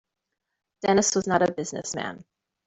Dennis 0.81 1.13
was 1.15 1.27
not 1.27 1.47
a 1.47 1.51
business 1.51 1.93
man. 1.93 2.25